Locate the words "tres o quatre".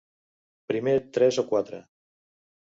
1.19-1.85